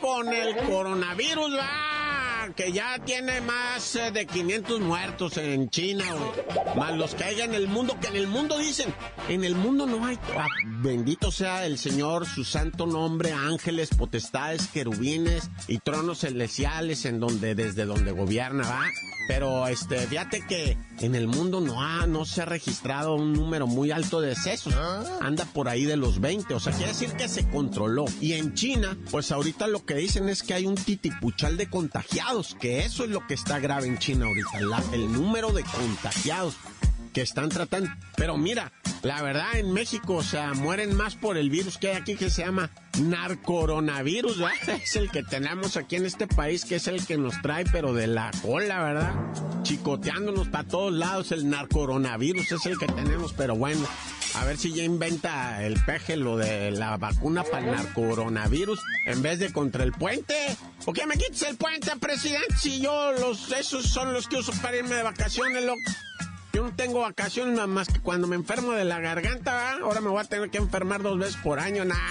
con 0.00 0.32
el 0.32 0.56
coronavirus, 0.66 1.56
va 1.56 1.87
que 2.54 2.72
ya 2.72 2.98
tiene 3.04 3.40
más 3.40 3.96
eh, 3.96 4.10
de 4.10 4.26
500 4.26 4.80
muertos 4.80 5.36
en 5.36 5.70
China, 5.70 6.04
Más 6.76 6.96
los 6.96 7.14
que 7.14 7.24
hay 7.24 7.40
en 7.40 7.54
el 7.54 7.68
mundo, 7.68 7.96
que 8.00 8.08
en 8.08 8.16
el 8.16 8.26
mundo 8.26 8.58
dicen, 8.58 8.94
en 9.28 9.44
el 9.44 9.54
mundo 9.54 9.86
no 9.86 10.04
hay. 10.04 10.18
Ah, 10.36 10.46
bendito 10.82 11.30
sea 11.30 11.66
el 11.66 11.78
Señor, 11.78 12.26
su 12.26 12.44
santo 12.44 12.86
nombre, 12.86 13.32
ángeles, 13.32 13.90
potestades, 13.90 14.68
querubines 14.68 15.50
y 15.66 15.78
tronos 15.78 16.20
celestiales 16.20 17.04
en 17.04 17.20
donde, 17.20 17.54
desde 17.54 17.84
donde 17.84 18.12
gobierna, 18.12 18.68
va. 18.68 18.84
Pero 19.28 19.68
este, 19.68 19.98
fíjate 20.06 20.40
que 20.46 20.78
en 21.00 21.14
el 21.14 21.28
mundo 21.28 21.60
no 21.60 21.82
ha, 21.82 22.06
no 22.06 22.24
se 22.24 22.40
ha 22.40 22.44
registrado 22.46 23.14
un 23.14 23.34
número 23.34 23.66
muy 23.66 23.90
alto 23.90 24.22
de 24.22 24.30
decesos. 24.30 24.74
Anda 25.20 25.44
por 25.44 25.68
ahí 25.68 25.84
de 25.84 25.98
los 25.98 26.18
20. 26.20 26.54
O 26.54 26.60
sea, 26.60 26.72
quiere 26.72 26.92
decir 26.92 27.12
que 27.12 27.28
se 27.28 27.46
controló. 27.46 28.06
Y 28.22 28.32
en 28.32 28.54
China, 28.54 28.96
pues 29.10 29.30
ahorita 29.30 29.66
lo 29.66 29.84
que 29.84 29.96
dicen 29.96 30.30
es 30.30 30.42
que 30.42 30.54
hay 30.54 30.64
un 30.64 30.76
titipuchal 30.76 31.58
de 31.58 31.68
contagiados. 31.68 32.37
Que 32.60 32.84
eso 32.84 33.04
es 33.04 33.10
lo 33.10 33.26
que 33.26 33.34
está 33.34 33.58
grave 33.58 33.86
en 33.86 33.98
China 33.98 34.26
ahorita. 34.26 34.58
el 34.92 35.12
número 35.12 35.52
de 35.52 35.64
contagiados 35.64 36.56
que 37.12 37.22
están 37.22 37.48
tratando. 37.48 37.90
Pero 38.16 38.36
mira, 38.36 38.72
la 39.02 39.22
verdad 39.22 39.58
en 39.58 39.72
México, 39.72 40.14
o 40.14 40.22
sea, 40.22 40.54
mueren 40.54 40.94
más 40.96 41.16
por 41.16 41.36
el 41.36 41.50
virus 41.50 41.78
que 41.78 41.90
hay 41.90 41.96
aquí 41.96 42.16
que 42.16 42.30
se 42.30 42.44
llama 42.44 42.70
narcoronavirus, 43.00 44.38
¿verdad? 44.38 44.80
Es 44.82 44.96
el 44.96 45.10
que 45.10 45.22
tenemos 45.22 45.76
aquí 45.76 45.96
en 45.96 46.06
este 46.06 46.26
país, 46.26 46.64
que 46.64 46.76
es 46.76 46.86
el 46.86 47.04
que 47.06 47.16
nos 47.16 47.40
trae, 47.42 47.64
pero 47.64 47.92
de 47.92 48.06
la 48.06 48.30
cola, 48.42 48.82
¿verdad? 48.82 49.14
Chicoteándonos 49.62 50.48
para 50.48 50.68
todos 50.68 50.92
lados, 50.92 51.32
el 51.32 51.48
narcoronavirus 51.48 52.52
es 52.52 52.66
el 52.66 52.78
que 52.78 52.86
tenemos, 52.86 53.32
pero 53.32 53.56
bueno, 53.56 53.86
a 54.40 54.44
ver 54.44 54.56
si 54.56 54.72
ya 54.72 54.84
inventa 54.84 55.64
el 55.64 55.82
peje 55.84 56.16
lo 56.16 56.36
de 56.36 56.70
la 56.70 56.96
vacuna 56.96 57.42
para 57.44 57.64
el 57.64 57.72
narcoronavirus 57.72 58.80
en 59.06 59.22
vez 59.22 59.38
de 59.38 59.52
contra 59.52 59.84
el 59.84 59.92
puente. 59.92 60.34
¿Por 60.84 60.94
qué 60.94 61.06
me 61.06 61.16
quites 61.16 61.42
el 61.42 61.56
puente, 61.56 61.90
presidente? 61.96 62.54
Si 62.56 62.80
yo 62.80 63.12
los, 63.12 63.50
esos 63.52 63.86
son 63.86 64.12
los 64.12 64.28
que 64.28 64.36
uso 64.36 64.52
para 64.62 64.76
irme 64.76 64.94
de 64.94 65.02
vacaciones, 65.02 65.64
loco. 65.64 65.80
Yo 66.52 66.64
no 66.64 66.74
tengo 66.74 67.00
vacaciones 67.00 67.54
nada 67.54 67.66
más 67.66 67.88
que 67.88 68.00
cuando 68.00 68.26
me 68.26 68.36
enfermo 68.36 68.72
de 68.72 68.84
la 68.84 69.00
garganta. 69.00 69.74
Ahora 69.82 70.00
me 70.00 70.08
voy 70.08 70.20
a 70.20 70.24
tener 70.24 70.50
que 70.50 70.58
enfermar 70.58 71.02
dos 71.02 71.18
veces 71.18 71.36
por 71.42 71.58
año, 71.60 71.84
nada. 71.84 72.02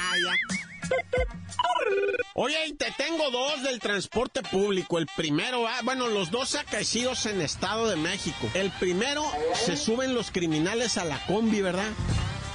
Oye, 2.34 2.68
y 2.68 2.74
te 2.74 2.94
tengo 2.98 3.32
dos 3.32 3.64
del 3.64 3.80
transporte 3.80 4.44
público. 4.44 5.00
El 5.00 5.08
primero, 5.16 5.68
ah, 5.68 5.80
bueno, 5.84 6.08
los 6.08 6.30
dos 6.30 6.56
acaecidos 6.56 7.26
en 7.26 7.42
Estado 7.42 7.90
de 7.90 7.96
México. 7.96 8.48
El 8.54 8.70
primero, 8.72 9.26
se 9.56 9.76
suben 9.76 10.14
los 10.14 10.30
criminales 10.30 10.98
a 10.98 11.06
la 11.06 11.18
combi, 11.26 11.62
¿verdad? 11.62 11.90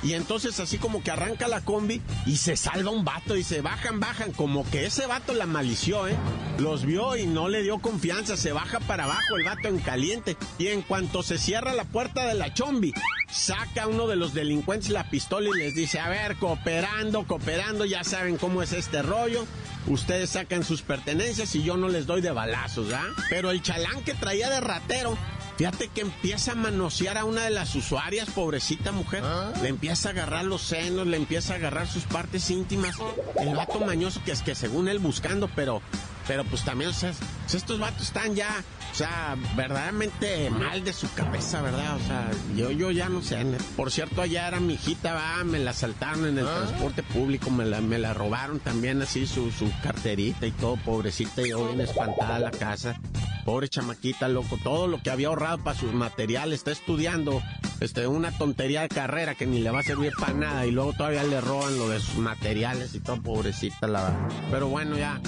Y 0.03 0.15
entonces 0.15 0.59
así 0.59 0.79
como 0.79 1.03
que 1.03 1.11
arranca 1.11 1.47
la 1.49 1.61
combi 1.61 2.01
y 2.27 2.37
se 2.37 2.57
salva 2.57 2.91
un 2.91 3.05
vato 3.05 3.37
y 3.37 3.45
se 3.45 3.61
bajan, 3.61 4.01
bajan, 4.01 4.33
como 4.33 4.69
que 4.69 4.87
ese 4.87 5.07
vato 5.07 5.33
la 5.33 5.47
malició, 5.47 6.09
¿eh? 6.09 6.17
Los 6.59 6.85
vio 6.85 7.17
y 7.17 7.27
no 7.27 7.49
le 7.49 7.63
dio 7.63 7.79
confianza, 7.79 8.37
se 8.37 8.53
baja 8.53 8.81
para 8.81 9.05
abajo 9.05 9.37
el 9.37 9.45
vato 9.45 9.69
en 9.69 9.79
caliente. 9.79 10.37
Y 10.59 10.69
en 10.69 10.83
cuanto 10.83 11.23
se 11.23 11.39
cierra 11.39 11.73
la 11.73 11.85
puerta 11.85 12.27
de 12.27 12.35
la 12.35 12.53
chombi, 12.53 12.93
saca 13.31 13.87
uno 13.87 14.07
de 14.09 14.17
los 14.17 14.35
delincuentes 14.35 14.91
la 14.91 15.09
pistola 15.09 15.49
y 15.49 15.59
les 15.59 15.75
dice, 15.75 16.01
a 16.01 16.09
ver, 16.09 16.37
cooperando, 16.37 17.25
cooperando, 17.27 17.85
ya 17.85 18.03
saben 18.03 18.37
cómo 18.37 18.63
es 18.63 18.73
este 18.73 19.03
rollo. 19.03 19.47
Ustedes 19.87 20.31
sacan 20.31 20.65
sus 20.65 20.83
pertenencias 20.83 21.55
y 21.55 21.63
yo 21.63 21.77
no 21.77 21.89
les 21.89 22.07
doy 22.07 22.21
de 22.21 22.31
balazos, 22.31 22.93
¿ah? 22.93 23.07
Pero 23.31 23.51
el 23.51 23.63
chalán 23.63 24.03
que 24.05 24.15
traía 24.15 24.51
de 24.51 24.61
ratero 24.61 25.17
Fíjate 25.57 25.89
que 25.89 26.01
empieza 26.01 26.53
a 26.53 26.55
manosear 26.55 27.19
a 27.19 27.25
una 27.25 27.45
de 27.45 27.51
las 27.51 27.75
usuarias, 27.75 28.29
pobrecita 28.31 28.91
mujer. 28.91 29.23
¿Ah? 29.25 29.53
Le 29.63 29.69
empieza 29.69 30.09
a 30.09 30.13
agarrar 30.13 30.45
los 30.45 30.63
senos, 30.63 31.07
le 31.07 31.17
empieza 31.17 31.53
a 31.53 31.57
agarrar 31.57 31.87
sus 31.87 32.05
partes 32.05 32.51
íntimas. 32.51 32.97
El 33.39 33.55
vato 33.55 33.79
mañoso 33.81 34.21
que 34.25 34.33
es 34.33 34.43
que 34.43 34.55
según 34.55 34.89
él 34.89 34.99
buscando, 34.99 35.49
pero, 35.55 35.83
pero 36.27 36.45
pues 36.45 36.65
también, 36.65 36.91
o 36.91 36.93
sea, 36.95 37.13
estos 37.53 37.79
vatos 37.79 38.03
están 38.03 38.35
ya, 38.35 38.65
o 38.91 38.95
sea, 38.95 39.37
verdaderamente 39.57 40.49
mal 40.51 40.83
de 40.85 40.93
su 40.93 41.13
cabeza, 41.13 41.61
¿verdad? 41.61 41.97
O 41.97 42.07
sea, 42.07 42.31
yo, 42.57 42.71
yo 42.71 42.91
ya 42.91 43.09
no 43.09 43.23
sé. 43.23 43.45
Por 43.77 43.91
cierto, 43.91 44.23
allá 44.23 44.49
era 44.49 44.59
mi 44.59 44.75
hijita, 44.75 45.13
va, 45.13 45.45
me 45.45 45.59
la 45.59 45.73
asaltaron 45.73 46.27
en 46.27 46.39
el 46.39 46.47
¿Ah? 46.47 46.63
transporte 46.65 47.03
público, 47.03 47.51
me 47.51 47.67
la, 47.67 47.81
me 47.81 47.99
la 47.99 48.15
robaron 48.15 48.59
también 48.59 49.03
así 49.03 49.27
su, 49.27 49.51
su 49.51 49.71
carterita 49.83 50.47
y 50.47 50.53
todo, 50.53 50.77
pobrecita, 50.77 51.43
y 51.43 51.51
yo 51.51 51.67
bien 51.67 51.83
espantada 51.83 52.37
a 52.37 52.41
la 52.41 52.51
casa. 52.51 52.99
Pobre 53.45 53.69
chamaquita, 53.69 54.29
loco, 54.29 54.59
todo 54.63 54.87
lo 54.87 55.03
que 55.03 55.11
había 55.11 55.29
ahorrado 55.29 55.59
para 55.59 55.79
sus 55.79 55.93
materiales, 55.93 56.61
está 56.61 56.71
estudiando 56.71 57.43
este, 57.83 58.07
una 58.07 58.31
tontería 58.31 58.83
de 58.83 58.89
carrera 58.89 59.35
que 59.35 59.45
ni 59.45 59.61
le 59.61 59.71
va 59.71 59.81
a 59.81 59.83
servir 59.83 60.13
para 60.19 60.33
nada 60.33 60.67
y 60.67 60.71
luego 60.71 60.93
todavía 60.93 61.25
le 61.25 61.41
roban 61.41 61.77
lo 61.77 61.89
de 61.89 61.99
sus 62.01 62.17
materiales 62.17 62.95
y 62.95 63.01
todo, 63.01 63.21
pobrecita 63.21 63.89
la 63.89 64.05
verdad. 64.05 64.29
Pero 64.51 64.69
bueno, 64.69 64.97
ya, 64.97 65.21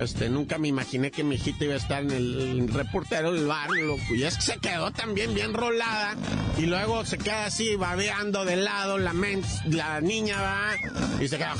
este, 0.00 0.28
nunca 0.28 0.58
me 0.58 0.66
imaginé 0.66 1.10
que 1.10 1.22
mi 1.22 1.36
hijita 1.36 1.64
iba 1.64 1.74
a 1.74 1.76
estar 1.76 2.02
en 2.02 2.10
el, 2.10 2.68
reportero 2.68 3.32
del 3.32 3.46
barrio. 3.46 3.96
Y 4.10 4.24
es 4.24 4.36
que 4.36 4.42
se 4.42 4.58
quedó 4.58 4.90
también 4.90 5.34
bien 5.34 5.54
rolada. 5.54 6.16
Y 6.58 6.66
luego 6.66 7.04
se 7.04 7.18
queda 7.18 7.46
así, 7.46 7.76
babeando 7.76 8.44
de 8.44 8.56
lado, 8.56 8.98
la, 8.98 9.14
la 9.66 10.00
niña 10.00 10.40
va, 10.40 11.22
y 11.22 11.28
se 11.28 11.36
queda, 11.36 11.54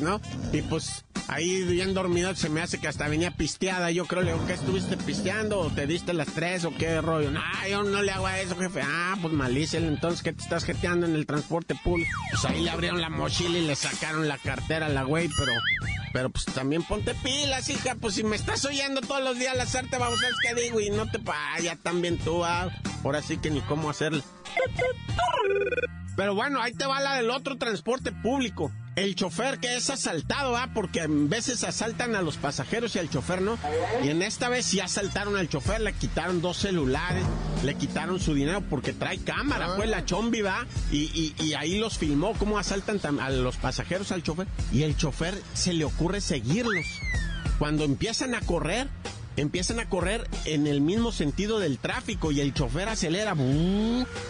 ¿no? 0.00 0.20
Y 0.52 0.62
pues 0.62 1.04
ahí 1.28 1.62
bien 1.64 1.94
dormido, 1.94 2.34
se 2.34 2.48
me 2.48 2.60
hace 2.60 2.78
que 2.78 2.88
hasta 2.88 3.08
venía 3.08 3.30
pisteada. 3.30 3.90
Yo 3.90 4.06
creo, 4.06 4.22
le 4.22 4.32
digo, 4.32 4.46
¿qué 4.46 4.54
estuviste 4.54 4.96
pisteando? 4.96 5.60
¿O 5.60 5.70
te 5.70 5.86
diste 5.86 6.12
las 6.12 6.28
tres 6.28 6.64
o 6.64 6.74
qué 6.76 7.00
rollo? 7.00 7.30
No, 7.30 7.40
yo 7.70 7.82
no 7.82 8.02
le 8.02 8.12
hago 8.12 8.26
a 8.26 8.40
eso, 8.40 8.56
jefe. 8.56 8.80
Ah, 8.82 9.16
pues 9.20 9.32
malícelo, 9.62 9.86
entonces, 9.86 10.22
¿qué 10.24 10.32
te 10.32 10.42
estás 10.42 10.64
jeteando 10.64 11.06
en 11.06 11.14
el 11.14 11.24
transporte 11.24 11.76
público? 11.76 12.10
Pues 12.30 12.44
ahí 12.46 12.64
le 12.64 12.70
abrieron 12.70 13.00
la 13.00 13.10
mochila 13.10 13.58
y 13.58 13.64
le 13.64 13.76
sacaron 13.76 14.26
la 14.26 14.36
cartera 14.36 14.86
a 14.86 14.88
la 14.88 15.04
güey, 15.04 15.28
pero... 15.38 15.52
Pero 16.12 16.30
pues 16.30 16.44
también 16.46 16.82
ponte 16.82 17.14
pilas, 17.14 17.70
hija, 17.70 17.94
pues 17.94 18.16
si 18.16 18.24
me 18.24 18.34
estás 18.34 18.64
oyendo 18.64 19.00
todos 19.00 19.22
los 19.22 19.38
días 19.38 19.56
la 19.56 19.64
te 19.64 19.98
vamos 19.98 20.18
a 20.18 20.26
ver 20.26 20.34
qué 20.42 20.62
digo 20.62 20.80
y 20.80 20.90
no 20.90 21.08
te 21.10 21.18
vaya 21.18 21.76
también 21.76 22.18
tú, 22.18 22.44
ah, 22.44 22.70
ahora 23.04 23.22
sí 23.22 23.38
que 23.38 23.50
ni 23.50 23.60
cómo 23.62 23.88
hacerle. 23.88 24.22
Pero 26.16 26.34
bueno, 26.34 26.60
ahí 26.60 26.72
te 26.72 26.84
va 26.84 27.00
la 27.00 27.14
del 27.14 27.30
otro 27.30 27.56
transporte 27.56 28.10
público. 28.10 28.70
El 28.94 29.14
chofer 29.14 29.58
que 29.58 29.74
es 29.74 29.88
asaltado, 29.88 30.54
¿ah? 30.54 30.70
Porque 30.74 31.00
a 31.00 31.06
veces 31.08 31.64
asaltan 31.64 32.14
a 32.14 32.20
los 32.20 32.36
pasajeros 32.36 32.94
y 32.94 32.98
al 32.98 33.08
chofer 33.08 33.40
no. 33.40 33.58
Y 34.04 34.08
en 34.08 34.20
esta 34.20 34.50
vez 34.50 34.66
sí 34.66 34.80
asaltaron 34.80 35.34
al 35.36 35.48
chofer, 35.48 35.80
le 35.80 35.94
quitaron 35.94 36.42
dos 36.42 36.58
celulares, 36.58 37.24
le 37.64 37.74
quitaron 37.74 38.20
su 38.20 38.34
dinero 38.34 38.62
porque 38.68 38.92
trae 38.92 39.16
cámara, 39.18 39.76
pues 39.76 39.88
la 39.88 40.04
chombi 40.04 40.42
va 40.42 40.66
y, 40.90 41.34
y, 41.38 41.54
ahí 41.54 41.78
los 41.78 41.96
filmó 41.96 42.34
cómo 42.34 42.58
asaltan 42.58 43.00
a 43.18 43.30
los 43.30 43.56
pasajeros 43.56 44.12
al 44.12 44.22
chofer. 44.22 44.46
Y 44.72 44.82
el 44.82 44.94
chofer 44.94 45.40
se 45.54 45.72
le 45.72 45.84
ocurre 45.84 46.20
seguirlos. 46.20 46.84
Cuando 47.58 47.84
empiezan 47.84 48.34
a 48.34 48.42
correr, 48.42 48.88
empiezan 49.38 49.80
a 49.80 49.88
correr 49.88 50.28
en 50.44 50.66
el 50.66 50.82
mismo 50.82 51.12
sentido 51.12 51.60
del 51.60 51.78
tráfico 51.78 52.30
y 52.30 52.40
el 52.40 52.52
chofer 52.52 52.90
acelera 52.90 53.34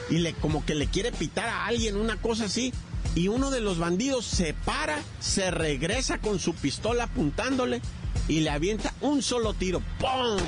y 0.08 0.18
le 0.18 0.34
como 0.34 0.64
que 0.64 0.76
le 0.76 0.86
quiere 0.86 1.10
pitar 1.10 1.48
a 1.48 1.66
alguien 1.66 1.96
una 1.96 2.16
cosa 2.16 2.44
así 2.44 2.72
y 3.14 3.28
uno 3.28 3.50
de 3.50 3.60
los 3.60 3.78
bandidos 3.78 4.24
se 4.24 4.54
para, 4.54 5.02
se 5.20 5.50
regresa 5.50 6.18
con 6.18 6.38
su 6.38 6.54
pistola 6.54 7.04
apuntándole 7.04 7.80
y 8.28 8.40
le 8.40 8.50
avienta 8.50 8.94
un 9.00 9.22
solo 9.22 9.54
tiro, 9.54 9.82
¡pum! 9.98 10.38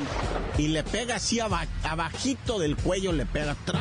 y 0.59 0.69
le 0.69 0.83
pega 0.85 1.17
así 1.17 1.41
abajito 1.41 2.59
del 2.59 2.77
cuello, 2.77 3.13
le 3.13 3.27
pega 3.27 3.57
¡tra! 3.65 3.81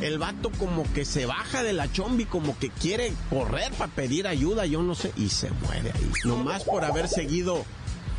El 0.00 0.18
vato 0.18 0.50
como 0.58 0.90
que 0.92 1.04
se 1.04 1.24
baja 1.24 1.62
de 1.62 1.72
la 1.72 1.90
chombi, 1.90 2.24
como 2.24 2.58
que 2.58 2.68
quiere 2.68 3.12
correr 3.30 3.72
para 3.72 3.92
pedir 3.92 4.26
ayuda, 4.26 4.66
yo 4.66 4.82
no 4.82 4.94
sé, 4.94 5.12
y 5.16 5.28
se 5.30 5.50
muere 5.50 5.92
ahí. 5.94 6.10
Nomás 6.24 6.64
por 6.64 6.84
haber 6.84 7.08
seguido 7.08 7.64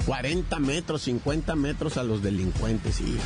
40 0.05 0.59
metros, 0.59 1.01
50 1.03 1.55
metros 1.55 1.97
a 1.97 2.03
los 2.03 2.21
delincuentes, 2.21 3.01
y 3.01 3.17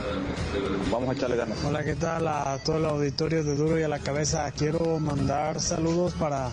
vamos 0.91 1.09
a 1.09 1.13
echarle 1.13 1.37
ganas. 1.37 1.63
Hola, 1.65 1.85
¿qué 1.85 1.97
tal 1.97 2.29
a 2.29 2.59
todo 2.65 2.79
el 2.79 2.85
auditorio 2.87 3.43
de 3.45 3.57
Duro 3.57 3.79
y 3.79 3.83
a 3.83 3.89
la 3.89 3.99
Cabeza? 3.99 4.51
Quiero 4.53 4.99
mandar 4.99 5.61
saludos 5.61 6.15
para 6.15 6.51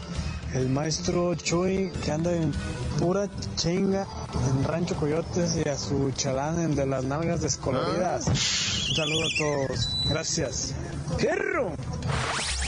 el 0.58 0.70
maestro 0.70 1.36
Chuy 1.36 1.92
que 2.04 2.12
anda 2.12 2.34
en 2.34 2.52
pura 3.00 3.28
chinga 3.56 4.08
en 4.50 4.64
Rancho 4.64 4.96
Coyotes 4.96 5.58
y 5.64 5.70
a 5.70 5.78
su 5.78 6.12
chalán 6.12 6.60
en 6.60 6.76
de 6.76 6.86
las 6.86 7.04
nalgas 7.04 7.42
descoloridas. 7.42 8.28
Un 8.28 8.96
saludo 8.96 9.26
a 9.26 9.38
todos. 9.38 9.98
Gracias. 10.10 10.74
¡Perro! 11.18 11.72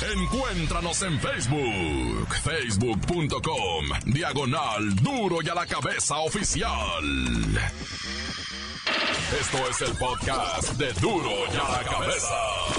Encuéntranos 0.02 1.02
en 1.02 1.19
Facebook, 1.19 2.28
facebook.com, 2.43 3.86
diagonal 4.06 4.95
duro 4.95 5.38
y 5.43 5.49
a 5.49 5.56
la 5.56 5.65
cabeza 5.65 6.17
oficial. 6.19 7.04
Esto 9.39 9.58
es 9.69 9.82
el 9.82 9.95
podcast 9.97 10.73
de 10.73 10.93
duro 10.93 11.32
y 11.52 11.58
a 11.58 11.69
la 11.69 11.84
cabeza. 11.84 12.79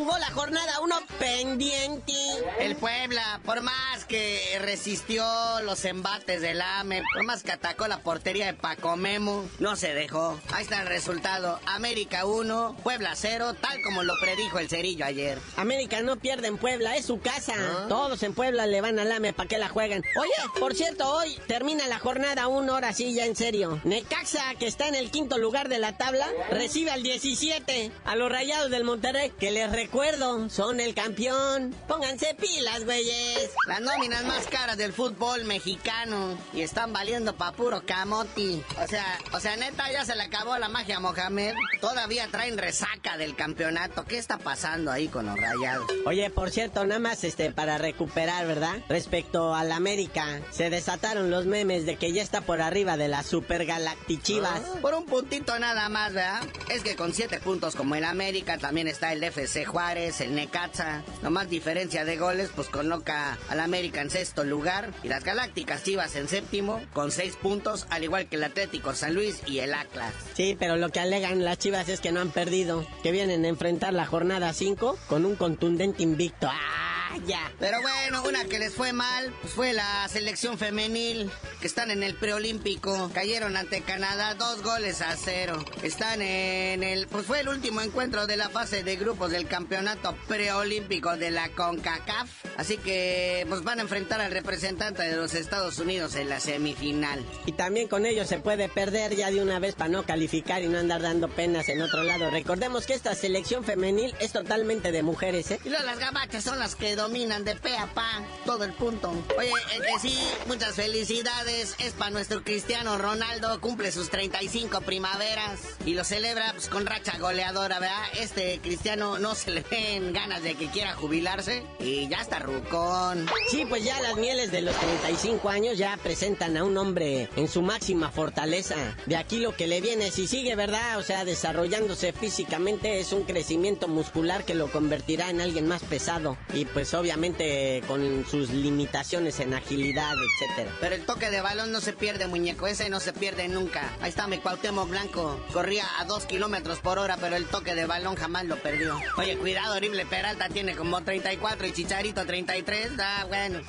jugó 0.00 0.16
la 0.16 0.30
jornada 0.30 0.80
1 0.80 0.96
pendiente. 1.18 2.14
El 2.58 2.74
Puebla, 2.76 3.40
por 3.44 3.60
más 3.60 4.06
que 4.06 4.58
resistió 4.62 5.22
los 5.62 5.84
embates 5.84 6.40
del 6.40 6.62
AME, 6.62 7.02
por 7.12 7.22
más 7.24 7.42
que 7.42 7.52
atacó 7.52 7.86
la 7.86 7.98
portería 7.98 8.46
de 8.46 8.54
Paco 8.54 8.96
Memo, 8.96 9.46
no 9.58 9.76
se 9.76 9.92
dejó. 9.92 10.40
Ahí 10.54 10.62
está 10.62 10.80
el 10.80 10.88
resultado. 10.88 11.60
América 11.66 12.24
1, 12.24 12.76
Puebla 12.82 13.12
0, 13.14 13.54
tal 13.60 13.82
como 13.82 14.02
lo 14.02 14.14
predijo 14.22 14.58
el 14.58 14.70
Cerillo 14.70 15.04
ayer. 15.04 15.38
América 15.56 16.00
no 16.00 16.16
pierde 16.16 16.48
en 16.48 16.56
Puebla, 16.56 16.96
es 16.96 17.04
su 17.04 17.20
casa. 17.20 17.52
¿Ah? 17.58 17.86
Todos 17.90 18.22
en 18.22 18.32
Puebla 18.32 18.66
le 18.66 18.80
van 18.80 18.98
al 18.98 19.12
AME 19.12 19.34
para 19.34 19.50
que 19.50 19.58
la 19.58 19.68
jueguen. 19.68 20.02
Oye, 20.18 20.60
por 20.60 20.74
cierto, 20.74 21.12
hoy 21.12 21.38
termina 21.46 21.86
la 21.88 21.98
jornada 21.98 22.48
1, 22.48 22.72
hora 22.72 22.94
sí, 22.94 23.12
ya 23.12 23.26
en 23.26 23.36
serio. 23.36 23.78
Necaxa, 23.84 24.54
que 24.58 24.66
está 24.66 24.88
en 24.88 24.94
el 24.94 25.10
quinto 25.10 25.36
lugar 25.36 25.68
de 25.68 25.78
la 25.78 25.98
tabla, 25.98 26.26
recibe 26.50 26.90
al 26.90 27.02
17 27.02 27.92
a 28.06 28.16
los 28.16 28.32
rayados 28.32 28.70
del 28.70 28.84
Monterrey, 28.84 29.30
que 29.38 29.50
les 29.50 29.70
recuerdo, 29.90 30.48
son 30.50 30.78
el 30.78 30.94
campeón. 30.94 31.74
Pónganse 31.88 32.36
pilas, 32.38 32.84
güeyes. 32.84 33.50
Las 33.66 33.80
nóminas 33.80 34.24
más 34.24 34.46
caras 34.46 34.76
del 34.76 34.92
fútbol 34.92 35.44
mexicano. 35.46 36.38
Y 36.54 36.60
están 36.60 36.92
valiendo 36.92 37.34
pa' 37.34 37.50
puro 37.50 37.82
camoti. 37.84 38.62
O 38.80 38.86
sea, 38.86 39.18
o 39.32 39.40
sea, 39.40 39.56
neta, 39.56 39.90
ya 39.90 40.04
se 40.04 40.14
le 40.14 40.22
acabó 40.22 40.56
la 40.58 40.68
magia 40.68 40.98
a 40.98 41.00
Mohamed. 41.00 41.54
Todavía 41.80 42.28
traen 42.30 42.56
resaca 42.56 43.16
del 43.16 43.34
campeonato. 43.34 44.04
¿Qué 44.04 44.16
está 44.16 44.38
pasando 44.38 44.92
ahí 44.92 45.08
con 45.08 45.26
los 45.26 45.36
rayados? 45.36 45.88
Oye, 46.06 46.30
por 46.30 46.52
cierto, 46.52 46.86
nada 46.86 47.00
más 47.00 47.24
este, 47.24 47.50
para 47.50 47.76
recuperar, 47.76 48.46
¿verdad? 48.46 48.76
Respecto 48.88 49.56
al 49.56 49.72
América, 49.72 50.40
se 50.52 50.70
desataron 50.70 51.32
los 51.32 51.46
memes 51.46 51.84
de 51.84 51.96
que 51.96 52.12
ya 52.12 52.22
está 52.22 52.42
por 52.42 52.60
arriba 52.60 52.96
de 52.96 53.08
las 53.08 53.26
Super 53.26 53.66
Galactichivas. 53.66 54.62
Ah, 54.64 54.78
por 54.80 54.94
un 54.94 55.06
puntito 55.06 55.58
nada 55.58 55.88
más, 55.88 56.12
¿verdad? 56.12 56.42
Es 56.68 56.84
que 56.84 56.94
con 56.94 57.12
siete 57.12 57.40
puntos 57.40 57.74
como 57.74 57.96
el 57.96 58.04
América, 58.04 58.56
también 58.56 58.86
está 58.86 59.12
el 59.12 59.24
FC 59.24 59.64
Juárez, 59.70 60.20
el 60.20 60.34
Necaxa. 60.34 61.02
No 61.22 61.30
más 61.30 61.48
diferencia 61.48 62.04
de 62.04 62.16
goles, 62.16 62.50
pues 62.54 62.68
coloca 62.68 63.38
al 63.48 63.60
América 63.60 64.00
en 64.00 64.10
sexto 64.10 64.44
lugar 64.44 64.92
y 65.02 65.08
las 65.08 65.24
Galácticas 65.24 65.84
Chivas 65.84 66.16
en 66.16 66.28
séptimo 66.28 66.80
con 66.92 67.12
seis 67.12 67.36
puntos, 67.36 67.86
al 67.90 68.04
igual 68.04 68.28
que 68.28 68.36
el 68.36 68.44
Atlético 68.44 68.94
San 68.94 69.14
Luis 69.14 69.42
y 69.46 69.60
el 69.60 69.74
Atlas. 69.74 70.12
Sí, 70.34 70.56
pero 70.58 70.76
lo 70.76 70.90
que 70.90 71.00
alegan 71.00 71.44
las 71.44 71.58
Chivas 71.58 71.88
es 71.88 72.00
que 72.00 72.12
no 72.12 72.20
han 72.20 72.30
perdido, 72.30 72.86
que 73.02 73.12
vienen 73.12 73.44
a 73.44 73.48
enfrentar 73.48 73.92
la 73.92 74.06
jornada 74.06 74.52
5 74.52 74.98
con 75.08 75.24
un 75.24 75.36
contundente 75.36 76.02
invicto. 76.02 76.48
¡Ah! 76.50 76.89
Vaya. 77.10 77.52
Pero 77.58 77.80
bueno, 77.82 78.22
una 78.22 78.44
que 78.44 78.58
les 78.58 78.74
fue 78.74 78.92
mal, 78.92 79.34
pues 79.40 79.52
fue 79.52 79.72
la 79.72 80.08
selección 80.08 80.58
femenil, 80.58 81.30
que 81.60 81.66
están 81.66 81.90
en 81.90 82.02
el 82.02 82.14
preolímpico. 82.14 83.10
Cayeron 83.12 83.56
ante 83.56 83.82
Canadá 83.82 84.34
dos 84.34 84.62
goles 84.62 85.00
a 85.02 85.16
cero. 85.16 85.64
Están 85.82 86.22
en 86.22 86.82
el, 86.82 87.08
pues 87.08 87.26
fue 87.26 87.40
el 87.40 87.48
último 87.48 87.80
encuentro 87.80 88.26
de 88.26 88.36
la 88.36 88.48
fase 88.48 88.84
de 88.84 88.96
grupos 88.96 89.32
del 89.32 89.48
campeonato 89.48 90.16
preolímpico 90.28 91.16
de 91.16 91.30
la 91.30 91.48
CONCACAF. 91.50 92.28
Así 92.56 92.76
que, 92.76 93.44
pues 93.48 93.64
van 93.64 93.78
a 93.78 93.82
enfrentar 93.82 94.20
al 94.20 94.30
representante 94.30 95.02
de 95.02 95.16
los 95.16 95.34
Estados 95.34 95.78
Unidos 95.78 96.14
en 96.14 96.28
la 96.28 96.40
semifinal. 96.40 97.24
Y 97.46 97.52
también 97.52 97.88
con 97.88 98.06
ellos 98.06 98.28
se 98.28 98.38
puede 98.38 98.68
perder 98.68 99.16
ya 99.16 99.30
de 99.30 99.42
una 99.42 99.58
vez 99.58 99.74
para 99.74 99.90
no 99.90 100.04
calificar 100.04 100.62
y 100.62 100.68
no 100.68 100.78
andar 100.78 101.02
dando 101.02 101.28
penas 101.28 101.68
en 101.68 101.82
otro 101.82 102.04
lado. 102.04 102.30
Recordemos 102.30 102.86
que 102.86 102.94
esta 102.94 103.14
selección 103.14 103.64
femenil 103.64 104.14
es 104.20 104.32
totalmente 104.32 104.92
de 104.92 105.02
mujeres, 105.02 105.50
¿eh? 105.50 105.60
Y 105.64 105.70
luego 105.70 105.84
las 105.84 105.98
gabachas 105.98 106.44
son 106.44 106.58
las 106.58 106.76
que 106.76 106.99
dominan 107.00 107.44
de 107.44 107.56
pe 107.56 107.76
a 107.76 107.86
pa 107.86 108.22
todo 108.44 108.64
el 108.64 108.72
punto. 108.74 109.10
Oye, 109.38 109.52
el 109.74 109.82
que 109.82 109.98
sí, 110.00 110.18
muchas 110.46 110.74
felicidades 110.74 111.74
es 111.78 111.94
para 111.94 112.10
nuestro 112.10 112.44
Cristiano 112.44 112.98
Ronaldo, 112.98 113.58
cumple 113.60 113.90
sus 113.90 114.10
35 114.10 114.82
primaveras 114.82 115.60
y 115.86 115.94
lo 115.94 116.04
celebra 116.04 116.52
pues, 116.52 116.68
con 116.68 116.84
racha 116.84 117.16
goleadora, 117.18 117.78
¿verdad? 117.80 118.02
Este 118.18 118.60
Cristiano 118.62 119.18
no 119.18 119.34
se 119.34 119.50
le 119.50 119.62
ven 119.62 120.12
ganas 120.12 120.42
de 120.42 120.56
que 120.56 120.68
quiera 120.68 120.94
jubilarse 120.94 121.62
y 121.78 122.08
ya 122.08 122.18
está 122.18 122.38
rucón. 122.38 123.26
Sí, 123.50 123.64
pues 123.66 123.82
ya 123.82 123.98
las 124.02 124.16
mieles 124.16 124.52
de 124.52 124.60
los 124.60 124.76
35 124.76 125.48
años 125.48 125.78
ya 125.78 125.96
presentan 126.02 126.56
a 126.58 126.64
un 126.64 126.76
hombre 126.76 127.30
en 127.36 127.48
su 127.48 127.62
máxima 127.62 128.10
fortaleza. 128.10 128.76
De 129.06 129.16
aquí 129.16 129.38
lo 129.38 129.56
que 129.56 129.66
le 129.66 129.80
viene, 129.80 130.10
si 130.10 130.26
sigue, 130.26 130.54
¿verdad? 130.54 130.98
O 130.98 131.02
sea, 131.02 131.24
desarrollándose 131.24 132.12
físicamente 132.12 133.00
es 133.00 133.12
un 133.12 133.24
crecimiento 133.24 133.88
muscular 133.88 134.44
que 134.44 134.54
lo 134.54 134.70
convertirá 134.70 135.30
en 135.30 135.40
alguien 135.40 135.66
más 135.66 135.82
pesado 135.82 136.36
y 136.52 136.66
pues 136.66 136.89
obviamente 136.94 137.82
con 137.86 138.24
sus 138.26 138.50
limitaciones 138.50 139.40
en 139.40 139.54
agilidad, 139.54 140.14
etcétera. 140.14 140.76
Pero 140.80 140.94
el 140.94 141.04
toque 141.04 141.30
de 141.30 141.40
balón 141.40 141.72
no 141.72 141.80
se 141.80 141.92
pierde, 141.92 142.26
muñeco, 142.26 142.66
ese 142.66 142.88
no 142.88 143.00
se 143.00 143.12
pierde 143.12 143.48
nunca. 143.48 143.92
Ahí 144.00 144.10
está 144.10 144.26
mi 144.26 144.38
Cuauhtémoc 144.38 144.88
Blanco, 144.88 145.40
corría 145.52 145.84
a 145.98 146.04
2 146.04 146.26
kilómetros 146.26 146.80
por 146.80 146.98
hora, 146.98 147.16
pero 147.18 147.36
el 147.36 147.46
toque 147.46 147.74
de 147.74 147.86
balón 147.86 148.16
jamás 148.16 148.44
lo 148.44 148.56
perdió. 148.56 148.98
Oye, 149.16 149.36
cuidado, 149.36 149.76
horrible, 149.76 150.06
Peralta 150.06 150.48
tiene 150.48 150.74
como 150.74 151.02
34 151.02 151.66
y 151.66 151.72
Chicharito 151.72 152.24
33, 152.24 152.90
ah, 152.98 153.26
bueno. 153.28 153.60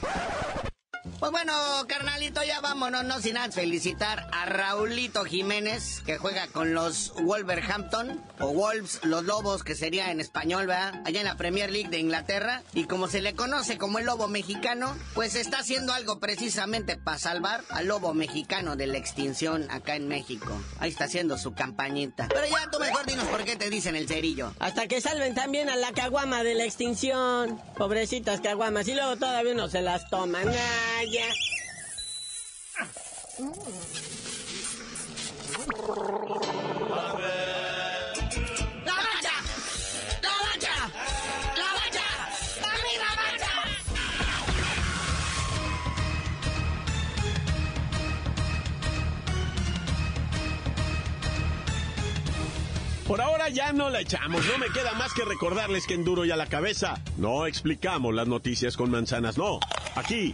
Pues 1.21 1.31
bueno, 1.31 1.53
carnalito, 1.87 2.41
ya 2.43 2.61
vámonos, 2.61 3.03
no 3.03 3.19
sin 3.19 3.37
antes 3.37 3.53
felicitar 3.53 4.27
a 4.31 4.47
Raulito 4.47 5.23
Jiménez, 5.23 6.01
que 6.03 6.17
juega 6.17 6.47
con 6.47 6.73
los 6.73 7.13
Wolverhampton, 7.13 8.19
o 8.39 8.47
Wolves, 8.47 9.01
los 9.03 9.23
Lobos, 9.25 9.63
que 9.63 9.75
sería 9.75 10.09
en 10.09 10.19
español, 10.19 10.65
¿verdad? 10.65 10.99
Allá 11.05 11.19
en 11.19 11.27
la 11.27 11.37
Premier 11.37 11.69
League 11.69 11.89
de 11.89 11.99
Inglaterra. 11.99 12.63
Y 12.73 12.85
como 12.85 13.07
se 13.07 13.21
le 13.21 13.35
conoce 13.35 13.77
como 13.77 13.99
el 13.99 14.07
Lobo 14.07 14.27
Mexicano, 14.29 14.97
pues 15.13 15.35
está 15.35 15.59
haciendo 15.59 15.93
algo 15.93 16.19
precisamente 16.19 16.97
para 16.97 17.19
salvar 17.19 17.63
al 17.69 17.85
Lobo 17.85 18.15
Mexicano 18.15 18.75
de 18.75 18.87
la 18.87 18.97
extinción 18.97 19.69
acá 19.69 19.95
en 19.95 20.07
México. 20.07 20.59
Ahí 20.79 20.89
está 20.89 21.03
haciendo 21.03 21.37
su 21.37 21.53
campañita. 21.53 22.29
Pero 22.29 22.47
ya 22.47 22.71
tú 22.71 22.79
mejor 22.79 23.05
dinos 23.05 23.27
por 23.27 23.43
qué 23.43 23.55
te 23.55 23.69
dicen 23.69 23.95
el 23.95 24.07
cerillo. 24.07 24.55
Hasta 24.57 24.87
que 24.87 25.01
salven 25.01 25.35
también 25.35 25.69
a 25.69 25.75
la 25.75 25.91
caguama 25.91 26.41
de 26.43 26.55
la 26.55 26.63
extinción. 26.63 27.61
Pobrecitas 27.77 28.41
caguamas. 28.41 28.87
Y 28.87 28.95
luego 28.95 29.17
todavía 29.17 29.53
no 29.53 29.69
se 29.69 29.83
las 29.83 30.09
toman. 30.09 30.47
Ya. 31.11 31.25
¡La 38.85 38.95
bacha! 38.95 39.35
¡La 40.21 40.35
bacha! 40.45 40.75
¡La 41.57 41.69
bacha! 41.73 42.07
¡Arriba, 42.63 43.09
bacha! 43.17 43.53
Por 53.05 53.19
ahora 53.19 53.49
ya 53.49 53.73
no 53.73 53.89
la 53.89 53.99
echamos. 53.99 54.45
No 54.45 54.57
me 54.57 54.69
queda 54.69 54.93
más 54.93 55.13
que 55.13 55.25
recordarles 55.25 55.85
que 55.85 55.95
en 55.95 56.05
Duro 56.05 56.23
y 56.23 56.31
a 56.31 56.37
la 56.37 56.45
cabeza 56.45 57.01
no 57.17 57.45
explicamos 57.45 58.13
las 58.13 58.27
noticias 58.27 58.77
con 58.77 58.89
manzanas, 58.91 59.37
no. 59.37 59.59
Aquí 59.95 60.33